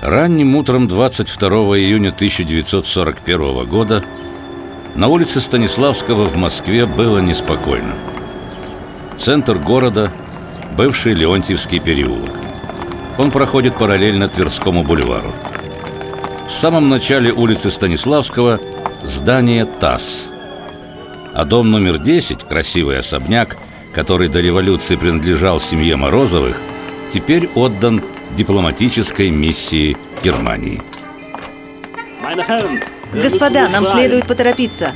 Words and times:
Ранним 0.00 0.56
утром 0.56 0.88
22 0.88 1.48
июня 1.76 2.08
1941 2.08 3.66
года 3.66 4.02
на 4.94 5.08
улице 5.08 5.42
Станиславского 5.42 6.24
в 6.24 6.36
Москве 6.36 6.86
было 6.86 7.18
неспокойно. 7.18 7.92
Центр 9.18 9.58
города– 9.58 10.10
бывший 10.78 11.12
Леонтьевский 11.12 11.80
переулок. 11.80 12.30
Он 13.18 13.30
проходит 13.30 13.76
параллельно 13.76 14.30
Тверскому 14.30 14.84
бульвару. 14.84 15.34
В 16.48 16.52
самом 16.52 16.88
начале 16.88 17.30
улицы 17.30 17.70
Станиславского– 17.70 18.58
здание 19.02 19.66
ТАСС. 19.66 20.30
А 21.34 21.44
дом 21.44 21.70
номер 21.70 21.98
10, 21.98 22.44
красивый 22.44 22.98
особняк, 22.98 23.58
который 23.94 24.30
до 24.30 24.40
революции 24.40 24.96
принадлежал 24.96 25.60
семье 25.60 25.96
Морозовых, 25.96 26.56
теперь 27.12 27.50
отдан 27.54 28.00
дипломатической 28.36 29.30
миссии 29.30 29.96
Германии. 30.22 30.82
Господа, 33.12 33.68
нам 33.68 33.86
следует 33.86 34.26
поторопиться. 34.26 34.94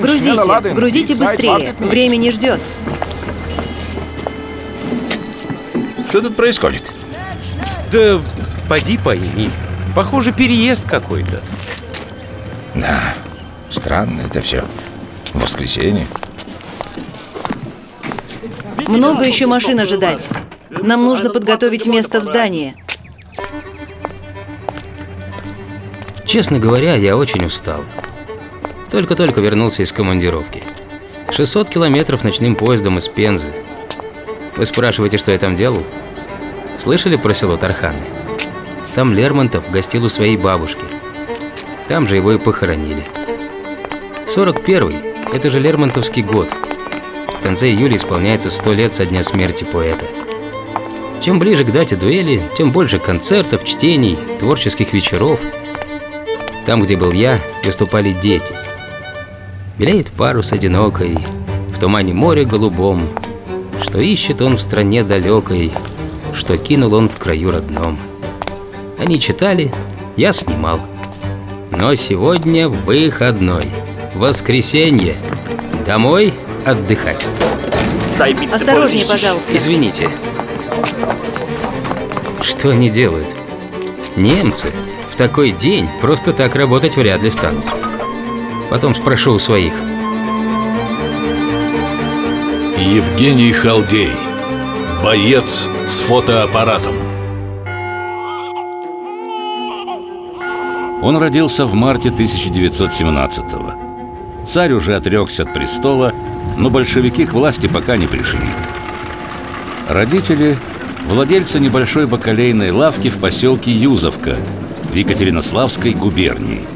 Грузите, 0.00 0.74
грузите 0.74 1.14
быстрее, 1.14 1.74
время 1.78 2.16
не 2.16 2.30
ждет. 2.30 2.60
Что 6.08 6.22
тут 6.22 6.36
происходит? 6.36 6.90
Да 7.92 8.20
поди 8.68 8.98
пойми. 8.98 9.50
Похоже, 9.94 10.32
переезд 10.32 10.86
какой-то. 10.86 11.42
Да, 12.74 13.14
странно 13.70 14.22
это 14.22 14.40
все. 14.40 14.64
Воскресенье. 15.34 16.06
Много 18.86 19.24
еще 19.24 19.46
машин 19.46 19.78
ожидать. 19.80 20.28
Нам 20.70 21.04
нужно 21.04 21.30
подготовить 21.30 21.86
место 21.86 22.20
в 22.20 22.24
здании. 22.24 22.74
Честно 26.24 26.58
говоря, 26.58 26.94
я 26.94 27.16
очень 27.16 27.44
устал. 27.44 27.82
Только-только 28.90 29.40
вернулся 29.40 29.82
из 29.82 29.92
командировки. 29.92 30.62
600 31.30 31.70
километров 31.70 32.24
ночным 32.24 32.54
поездом 32.54 32.98
из 32.98 33.08
Пензы. 33.08 33.48
Вы 34.56 34.66
спрашиваете, 34.66 35.18
что 35.18 35.32
я 35.32 35.38
там 35.38 35.54
делал? 35.56 35.82
Слышали 36.76 37.16
про 37.16 37.32
село 37.34 37.56
Тарханы? 37.56 38.02
Там 38.94 39.14
Лермонтов 39.14 39.70
гостил 39.70 40.04
у 40.04 40.08
своей 40.08 40.36
бабушки. 40.36 40.84
Там 41.88 42.06
же 42.06 42.16
его 42.16 42.32
и 42.32 42.38
похоронили. 42.38 43.06
41-й– 44.26 45.32
это 45.32 45.50
же 45.50 45.60
Лермонтовский 45.60 46.22
год. 46.22 46.48
В 47.38 47.42
конце 47.42 47.70
июля 47.70 47.96
исполняется 47.96 48.50
100 48.50 48.72
лет 48.74 48.92
со 48.92 49.06
дня 49.06 49.22
смерти 49.22 49.64
поэта. 49.64 50.04
Чем 51.20 51.38
ближе 51.38 51.64
к 51.64 51.72
дате 51.72 51.96
дуэли, 51.96 52.42
тем 52.56 52.70
больше 52.70 52.98
концертов, 52.98 53.64
чтений, 53.64 54.18
творческих 54.38 54.92
вечеров. 54.92 55.40
Там, 56.64 56.82
где 56.82 56.96
был 56.96 57.12
я, 57.12 57.40
выступали 57.64 58.12
дети. 58.12 58.54
Белеет 59.78 60.08
парус 60.08 60.52
одинокой, 60.52 61.16
в 61.74 61.78
тумане 61.78 62.14
море 62.14 62.44
голубом, 62.44 63.08
Что 63.80 64.00
ищет 64.00 64.42
он 64.42 64.56
в 64.56 64.60
стране 64.60 65.04
далекой, 65.04 65.72
что 66.34 66.58
кинул 66.58 66.94
он 66.94 67.08
в 67.08 67.16
краю 67.16 67.52
родном. 67.52 67.98
Они 68.98 69.20
читали, 69.20 69.72
я 70.16 70.32
снимал. 70.32 70.80
Но 71.70 71.94
сегодня 71.94 72.68
выходной, 72.68 73.64
воскресенье, 74.14 75.16
домой 75.86 76.34
отдыхать. 76.66 77.24
Осторожнее, 78.52 79.06
пожалуйста. 79.06 79.56
Извините. 79.56 80.10
Что 82.40 82.70
они 82.70 82.88
делают? 82.88 83.28
Немцы 84.16 84.72
в 85.10 85.16
такой 85.16 85.50
день 85.50 85.88
просто 86.00 86.32
так 86.32 86.54
работать 86.54 86.96
вряд 86.96 87.22
ли 87.22 87.30
станут. 87.30 87.64
Потом 88.70 88.94
спрошу 88.94 89.32
у 89.32 89.38
своих. 89.38 89.72
Евгений 92.78 93.52
Халдей. 93.52 94.12
Боец 95.02 95.68
с 95.86 96.00
фотоаппаратом. 96.00 96.94
Он 101.02 101.16
родился 101.16 101.66
в 101.66 101.74
марте 101.74 102.10
1917-го. 102.10 104.44
Царь 104.44 104.72
уже 104.72 104.96
отрекся 104.96 105.42
от 105.42 105.52
престола, 105.52 106.12
но 106.56 106.70
большевики 106.70 107.26
к 107.26 107.32
власти 107.32 107.66
пока 107.66 107.96
не 107.96 108.06
пришли. 108.06 108.46
Родители– 109.88 110.56
владельцы 111.06 111.60
небольшой 111.60 112.06
бакалейной 112.06 112.70
лавки 112.70 113.08
в 113.08 113.18
поселке 113.18 113.72
Юзовка 113.72 114.36
в 114.90 114.94
Екатеринославской 114.94 115.92
губернии. 115.92 116.66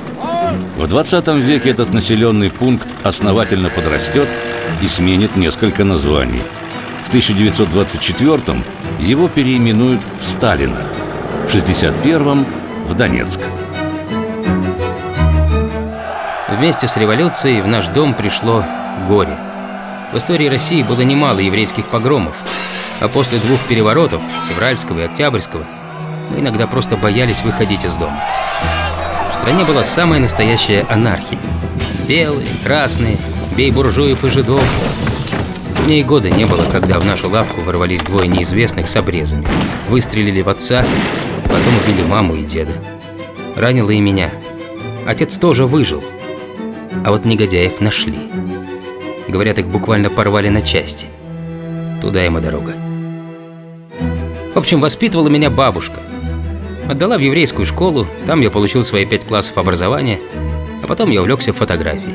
В 0.77 0.87
20 0.87 1.29
веке 1.37 1.71
этот 1.71 1.93
населенный 1.93 2.51
пункт 2.51 2.89
основательно 3.03 3.69
подрастет 3.69 4.29
и 4.83 4.89
сменит 4.89 5.37
несколько 5.37 5.85
названий. 5.85 6.43
В 7.07 7.15
1924-м 7.15 8.65
его 9.01 9.29
переименуют 9.29 10.01
в 10.21 10.29
Сталина, 10.29 10.81
в 11.49 11.55
61-м– 11.55 12.47
в 12.93 12.95
Донецк. 12.95 13.41
Вместе 16.49 16.87
с 16.87 16.97
революцией 16.97 17.63
в 17.63 17.67
наш 17.67 17.87
дом 17.89 18.15
пришло 18.15 18.65
горе. 19.09 19.37
В 20.13 20.19
истории 20.19 20.49
России 20.49 20.83
было 20.83 21.01
немало 21.01 21.39
еврейских 21.39 21.87
погромов, 21.87 22.37
а 23.03 23.09
после 23.09 23.39
двух 23.39 23.59
переворотов, 23.63 24.23
февральского 24.49 25.01
и 25.01 25.03
октябрьского, 25.03 25.65
мы 26.31 26.39
иногда 26.39 26.69
просто 26.69 26.97
боялись 26.97 27.43
выходить 27.43 27.85
из 27.85 27.93
дома. 27.95 28.19
В 29.29 29.35
стране 29.35 29.65
была 29.65 29.83
самая 29.83 30.21
настоящая 30.21 30.87
анархия. 30.89 31.39
Белые, 32.07 32.47
красные, 32.63 33.19
бей 33.57 33.73
буржуев 33.73 34.25
и 34.25 34.31
жидов. 34.31 34.63
Мне 35.85 35.99
и 35.99 36.05
года 36.05 36.31
не 36.31 36.47
было, 36.47 36.65
когда 36.71 37.01
в 37.01 37.05
нашу 37.05 37.29
лавку 37.29 37.61
ворвались 37.63 38.03
двое 38.03 38.29
неизвестных 38.29 38.89
с 38.89 38.95
обрезами. 38.95 39.45
Выстрелили 39.89 40.41
в 40.41 40.49
отца, 40.49 40.85
потом 41.43 41.77
убили 41.85 42.07
маму 42.07 42.37
и 42.37 42.45
деда. 42.45 42.73
Ранило 43.57 43.91
и 43.91 43.99
меня. 43.99 44.31
Отец 45.09 45.39
тоже 45.39 45.67
выжил, 45.67 46.05
а 47.05 47.11
вот 47.11 47.25
негодяев 47.25 47.81
нашли. 47.81 48.31
Говорят, 49.27 49.59
их 49.59 49.67
буквально 49.67 50.09
порвали 50.09 50.51
на 50.51 50.63
части. 50.63 51.07
Туда 52.01 52.25
им 52.25 52.39
и 52.39 52.41
дорога. 52.41 52.75
В 54.55 54.59
общем, 54.59 54.81
воспитывала 54.81 55.29
меня 55.29 55.51
бабушка. 55.51 56.01
Отдала 56.89 57.17
в 57.17 57.21
еврейскую 57.21 57.65
школу, 57.65 58.07
там 58.27 58.41
я 58.41 58.51
получил 58.51 58.85
свои 58.85 59.07
пять 59.07 59.25
классов 59.25 59.57
образования, 59.57 60.19
а 60.83 60.87
потом 60.87 61.11
я 61.11 61.21
увлекся 61.23 61.53
фотографией. 61.53 62.15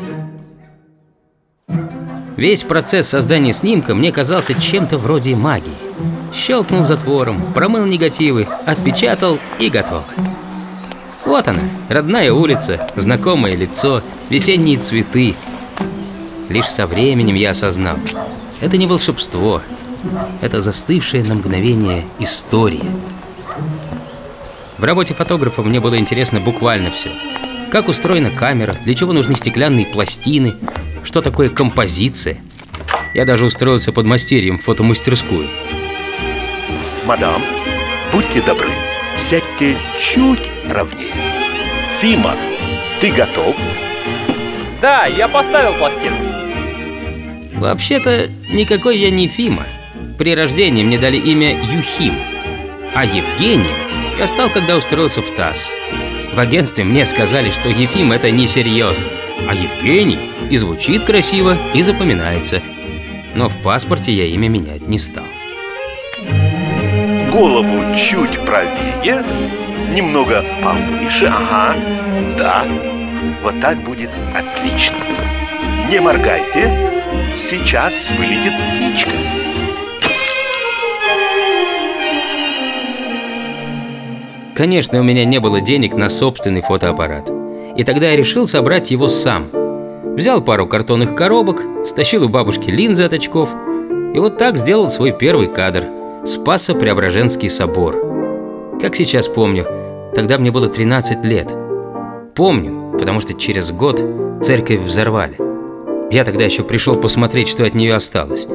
Весь 2.35 2.63
процесс 2.63 3.07
создания 3.07 3.51
снимка 3.53 3.95
мне 3.95 4.11
казался 4.11 4.53
чем-то 4.53 4.99
вроде 4.99 5.35
магии. 5.35 5.73
Щелкнул 6.31 6.83
затвором, 6.83 7.53
промыл 7.53 7.85
негативы, 7.85 8.47
отпечатал 8.67 9.39
и 9.57 9.69
готово. 9.69 10.05
Вот 11.25 11.47
она, 11.47 11.63
родная 11.89 12.31
улица, 12.31 12.87
знакомое 12.95 13.55
лицо, 13.55 14.03
весенние 14.29 14.77
цветы. 14.77 15.35
Лишь 16.49 16.69
со 16.69 16.85
временем 16.85 17.33
я 17.33 17.51
осознал. 17.51 17.97
Это 18.61 18.77
не 18.77 18.85
волшебство. 18.85 19.63
Это 20.41 20.61
застывшая 20.61 21.23
на 21.23 21.35
мгновение 21.35 22.05
история. 22.19 22.85
В 24.77 24.83
работе 24.83 25.13
фотографа 25.13 25.63
мне 25.63 25.79
было 25.79 25.97
интересно 25.97 26.39
буквально 26.39 26.91
все. 26.91 27.11
Как 27.71 27.87
устроена 27.87 28.29
камера, 28.29 28.75
для 28.83 28.93
чего 28.93 29.11
нужны 29.11 29.35
стеклянные 29.35 29.85
пластины, 29.85 30.55
что 31.03 31.21
такое 31.21 31.49
композиция. 31.49 32.37
Я 33.13 33.25
даже 33.25 33.45
устроился 33.45 33.91
под 33.91 34.05
мастерьем 34.05 34.59
в 34.59 34.63
фотомастерскую. 34.63 35.49
Мадам, 37.05 37.41
будьте 38.11 38.41
добры, 38.41 38.69
сядьте 39.19 39.75
чуть 40.00 40.51
ровнее. 40.69 41.13
Фима, 42.00 42.35
ты 43.01 43.11
готов? 43.11 43.55
Да, 44.81 45.07
я 45.07 45.27
поставил 45.27 45.73
пластину. 45.77 46.15
Вообще-то, 47.55 48.29
никакой 48.51 49.00
я 49.00 49.09
не 49.09 49.27
Фима. 49.27 49.65
При 50.17 50.33
рождении 50.33 50.83
мне 50.83 50.97
дали 50.97 51.17
имя 51.17 51.51
Юхим. 51.51 52.15
А 52.95 53.05
Евгением 53.05 54.17
я 54.17 54.25
стал, 54.25 54.49
когда 54.49 54.75
устроился 54.75 55.21
в 55.21 55.29
ТАСС. 55.35 55.69
В 56.33 56.39
агентстве 56.39 56.83
мне 56.83 57.05
сказали, 57.05 57.51
что 57.51 57.69
Ефим 57.69 58.11
это 58.11 58.31
несерьезно, 58.31 59.05
а 59.47 59.53
Евгений 59.53 60.17
и 60.49 60.57
звучит 60.57 61.03
красиво, 61.03 61.57
и 61.73 61.83
запоминается. 61.83 62.63
Но 63.35 63.49
в 63.49 63.61
паспорте 63.61 64.11
я 64.11 64.25
имя 64.25 64.47
менять 64.47 64.87
не 64.87 64.97
стал. 64.97 65.25
Голову 67.31 67.95
чуть 67.95 68.43
правее, 68.43 69.23
немного 69.93 70.43
повыше, 70.63 71.25
ага, 71.27 71.75
да. 72.37 72.65
Вот 73.43 73.59
так 73.59 73.83
будет 73.83 74.09
отлично. 74.33 74.97
Не 75.91 75.99
моргайте, 75.99 77.35
сейчас 77.35 78.09
вылетит 78.17 78.53
птичка. 78.73 79.46
Конечно, 84.57 85.00
у 85.00 85.04
меня 85.04 85.24
не 85.24 85.39
было 85.39 85.62
денег 85.62 85.94
на 85.94 86.09
собственный 86.09 86.62
фотоаппарат. 86.62 87.30
И 87.75 87.83
тогда 87.83 88.09
я 88.09 88.15
решил 88.15 88.48
собрать 88.48 88.89
его 88.89 89.07
сам. 89.07 89.51
Взял 90.15 90.42
пару 90.42 90.65
картонных 90.65 91.13
коробок, 91.13 91.62
стащил 91.86 92.25
у 92.25 92.27
бабушки 92.27 92.71
линзы 92.71 93.04
от 93.04 93.13
очков 93.13 93.54
и 94.15 94.18
вот 94.18 94.39
так 94.39 94.57
сделал 94.57 94.89
свой 94.89 95.12
первый 95.12 95.48
кадр– 95.48 95.86
Спасо-Преображенский 96.25 97.51
собор. 97.51 98.80
Как 98.81 98.95
сейчас 98.95 99.27
помню, 99.27 99.68
тогда 100.15 100.39
мне 100.39 100.50
было 100.50 100.68
13 100.68 101.24
лет. 101.24 101.53
Помню, 102.33 102.98
потому 102.98 103.21
что 103.21 103.36
через 103.36 103.69
год 103.69 104.03
церковь 104.42 104.80
взорвали. 104.80 105.38
Я 106.12 106.24
тогда 106.24 106.45
еще 106.45 106.63
пришел 106.63 106.95
посмотреть, 106.95 107.48
что 107.48 107.63
от 107.63 107.75
нее 107.75 107.94
осталось. 107.94 108.48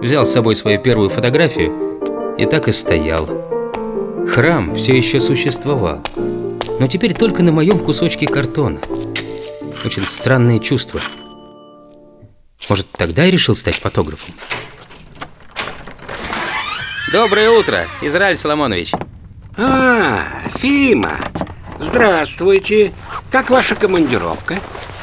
Взял 0.00 0.24
с 0.24 0.32
собой 0.32 0.56
свою 0.56 0.80
первую 0.80 1.10
фотографию 1.10 2.34
и 2.38 2.46
так 2.46 2.66
и 2.66 2.72
стоял. 2.72 3.49
Храм 4.30 4.76
все 4.76 4.96
еще 4.96 5.20
существовал, 5.20 6.04
но 6.78 6.86
теперь 6.86 7.14
только 7.14 7.42
на 7.42 7.50
моем 7.50 7.80
кусочке 7.80 8.28
картона. 8.28 8.80
Очень 9.84 10.06
странные 10.06 10.60
чувства. 10.60 11.00
Может, 12.68 12.86
тогда 12.92 13.24
я 13.24 13.32
решил 13.32 13.56
стать 13.56 13.74
фотографом? 13.74 14.32
Доброе 17.12 17.50
утро, 17.50 17.86
Израиль 18.02 18.38
Соломонович. 18.38 18.92
А, 19.56 20.22
Фима, 20.58 21.18
здравствуйте. 21.80 22.92
Как 23.32 23.50
ваша 23.50 23.74
командировка? 23.74 24.60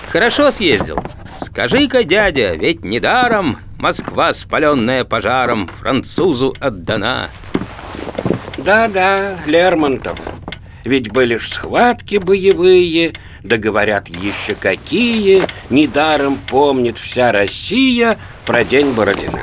Хорошо 0.10 0.52
съездил. 0.52 1.00
Скажи-ка, 1.38 2.06
дядя, 2.06 2.56
ведь 2.56 2.86
недаром 2.86 3.58
Москва, 3.78 4.34
спаленная 4.34 5.04
пожаром, 5.04 5.68
французу 5.68 6.56
отдана. 6.60 7.30
Да-да, 8.68 9.38
Лермонтов. 9.46 10.20
Ведь 10.84 11.10
были 11.14 11.38
ж 11.38 11.48
схватки 11.48 12.18
боевые, 12.18 13.14
да 13.42 13.56
говорят 13.56 14.10
еще 14.10 14.56
какие, 14.56 15.44
недаром 15.70 16.38
помнит 16.50 16.98
вся 16.98 17.32
Россия 17.32 18.18
про 18.46 18.66
день 18.66 18.92
Бородина. 18.92 19.40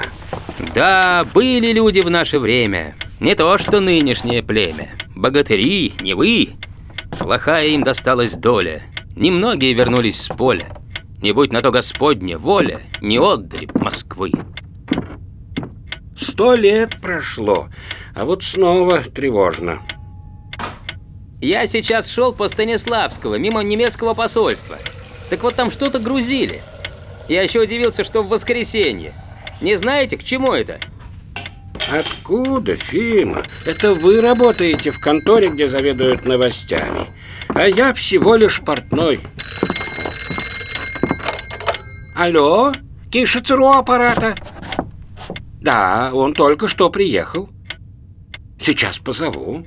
Да, 0.74 1.26
были 1.32 1.72
люди 1.72 2.00
в 2.00 2.10
наше 2.10 2.38
время, 2.38 2.96
не 3.18 3.34
то 3.34 3.56
что 3.56 3.80
нынешнее 3.80 4.42
племя. 4.42 4.90
Богатыри, 5.16 5.94
не 6.02 6.12
вы. 6.12 6.50
Плохая 7.18 7.68
им 7.68 7.82
досталась 7.82 8.34
доля, 8.34 8.82
немногие 9.16 9.72
вернулись 9.72 10.20
с 10.20 10.28
поля. 10.28 10.66
Не 11.22 11.32
будь 11.32 11.50
на 11.50 11.62
то 11.62 11.70
Господня 11.70 12.36
воля, 12.36 12.82
не 13.00 13.18
отдали 13.18 13.70
Москвы. 13.72 14.32
Сто 16.19 16.55
лет 16.55 17.00
прошло, 17.00 17.69
а 18.14 18.25
вот 18.25 18.44
снова 18.44 19.00
тревожно. 19.00 19.81
Я 21.40 21.66
сейчас 21.66 22.11
шел 22.11 22.32
по 22.32 22.49
Станиславского, 22.49 23.34
мимо 23.34 23.61
немецкого 23.62 24.14
посольства. 24.14 24.78
Так 25.28 25.43
вот 25.43 25.56
там 25.56 25.70
что-то 25.70 25.99
грузили. 25.99 26.62
Я 27.28 27.43
еще 27.43 27.61
удивился, 27.61 28.05
что 28.05 28.22
в 28.22 28.28
воскресенье. 28.28 29.12
Не 29.61 29.76
знаете, 29.76 30.16
к 30.16 30.25
чему 30.25 30.52
это? 30.52 30.78
Откуда, 31.90 32.76
Фима? 32.76 33.43
Это 33.67 33.94
вы 33.94 34.20
работаете 34.20 34.90
в 34.90 35.00
конторе, 35.00 35.49
где 35.49 35.69
заведуют 35.69 36.25
новостями. 36.25 37.06
А 37.49 37.69
я 37.69 37.93
всего 37.93 38.37
лишь 38.37 38.60
портной. 38.60 39.20
Алло, 42.17 42.72
Кишицер 43.10 43.60
у 43.60 43.69
аппарата? 43.69 44.34
Да, 45.64 46.11
он 46.12 46.34
только 46.34 46.69
что 46.69 46.90
приехал. 46.90 47.49
Сейчас 48.61 48.99
позову. 48.99 49.64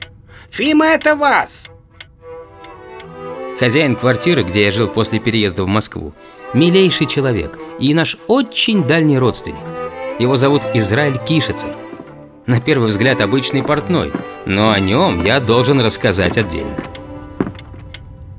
Фима, 0.52 0.86
это 0.86 1.16
вас! 1.16 1.64
Хозяин 3.60 3.96
квартиры, 3.96 4.44
где 4.44 4.66
я 4.66 4.72
жил 4.72 4.88
после 4.90 5.20
переезда 5.20 5.64
в 5.64 5.68
Москву, 5.68 6.14
милейший 6.54 7.08
человек 7.08 7.58
и 7.80 7.96
наш 7.96 8.16
очень 8.28 8.84
дальний 8.84 9.18
родственник. 9.18 9.64
Его 10.20 10.36
зовут 10.36 10.62
Израиль 10.76 11.18
Кишицер. 11.18 11.76
На 12.46 12.62
первый 12.62 12.90
взгляд 12.90 13.20
обычный 13.20 13.64
портной, 13.64 14.14
но 14.46 14.70
о 14.70 14.80
нем 14.80 15.26
я 15.26 15.40
должен 15.40 15.82
рассказать 15.82 16.38
отдельно. 16.38 16.76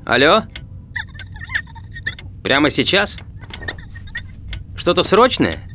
Алло? 0.05 0.43
Прямо 2.41 2.69
сейчас? 2.69 3.17
Что-то 4.77 5.03
срочное? 5.03 5.68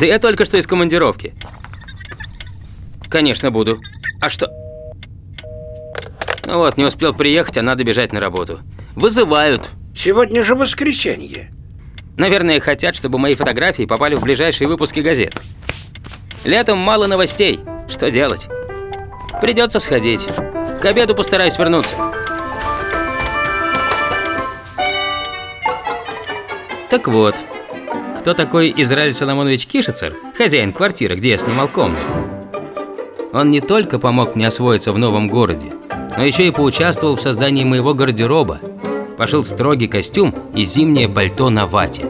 Да 0.00 0.06
я 0.06 0.18
только 0.18 0.46
что 0.46 0.56
из 0.56 0.66
командировки. 0.66 1.34
Конечно, 3.10 3.50
буду. 3.50 3.82
А 4.18 4.30
что? 4.30 4.50
Ну 6.46 6.56
вот, 6.56 6.78
не 6.78 6.84
успел 6.84 7.12
приехать, 7.12 7.58
а 7.58 7.62
надо 7.62 7.84
бежать 7.84 8.14
на 8.14 8.18
работу. 8.18 8.60
Вызывают. 8.96 9.68
Сегодня 9.94 10.42
же 10.42 10.54
воскресенье. 10.54 11.50
Наверное, 12.16 12.60
хотят, 12.60 12.96
чтобы 12.96 13.18
мои 13.18 13.34
фотографии 13.34 13.84
попали 13.84 14.14
в 14.14 14.22
ближайшие 14.22 14.68
выпуски 14.68 15.00
газет. 15.00 15.34
Летом 16.44 16.78
мало 16.78 17.06
новостей. 17.06 17.60
Что 17.86 18.10
делать? 18.10 18.46
Придется 19.42 19.80
сходить. 19.80 20.26
К 20.80 20.84
обеду 20.86 21.14
постараюсь 21.14 21.58
вернуться. 21.58 21.94
Так 26.88 27.06
вот, 27.06 27.36
кто 28.30 28.44
такой 28.44 28.72
Израиль 28.76 29.12
Соломонович 29.12 29.66
Кишицер, 29.66 30.16
хозяин 30.38 30.72
квартиры, 30.72 31.16
где 31.16 31.30
я 31.30 31.38
снимал 31.38 31.66
комнату. 31.66 32.00
Он 33.32 33.50
не 33.50 33.60
только 33.60 33.98
помог 33.98 34.36
мне 34.36 34.46
освоиться 34.46 34.92
в 34.92 34.98
новом 34.98 35.26
городе, 35.26 35.72
но 36.16 36.24
еще 36.24 36.46
и 36.46 36.52
поучаствовал 36.52 37.16
в 37.16 37.22
создании 37.22 37.64
моего 37.64 37.92
гардероба. 37.92 38.60
Пошил 39.18 39.42
строгий 39.42 39.88
костюм 39.88 40.32
и 40.54 40.62
зимнее 40.62 41.08
пальто 41.08 41.50
на 41.50 41.66
вате. 41.66 42.06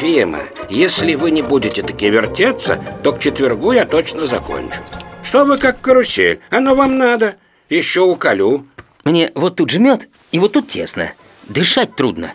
Фима, 0.00 0.40
если 0.70 1.14
вы 1.14 1.30
не 1.30 1.42
будете 1.42 1.82
таки 1.82 2.08
вертеться, 2.08 2.82
то 3.02 3.12
к 3.12 3.20
четвергу 3.20 3.72
я 3.72 3.84
точно 3.84 4.26
закончу. 4.26 4.80
Что 5.22 5.44
вы 5.44 5.58
как 5.58 5.82
карусель? 5.82 6.40
Оно 6.48 6.74
вам 6.74 6.96
надо. 6.96 7.36
Еще 7.68 8.00
уколю. 8.00 8.64
Мне 9.04 9.30
вот 9.34 9.56
тут 9.56 9.68
жмет 9.68 10.08
и 10.32 10.38
вот 10.38 10.54
тут 10.54 10.68
тесно. 10.68 11.10
Дышать 11.50 11.94
трудно. 11.96 12.32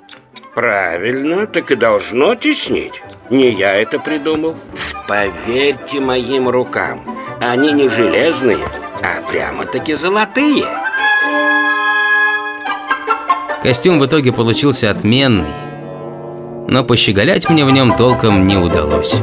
Правильно, 0.53 1.47
так 1.47 1.71
и 1.71 1.75
должно 1.75 2.35
теснить. 2.35 3.01
Не 3.29 3.51
я 3.51 3.75
это 3.75 3.99
придумал. 3.99 4.55
Поверьте 5.07 6.01
моим 6.01 6.49
рукам, 6.49 7.01
они 7.39 7.71
не 7.71 7.87
железные, 7.87 8.65
а 9.01 9.21
прямо-таки 9.31 9.93
золотые. 9.93 10.65
Костюм 13.63 13.99
в 13.99 14.05
итоге 14.05 14.33
получился 14.33 14.89
отменный, 14.89 15.53
но 16.67 16.83
пощеголять 16.83 17.49
мне 17.49 17.63
в 17.63 17.71
нем 17.71 17.95
толком 17.95 18.47
не 18.47 18.57
удалось. 18.57 19.21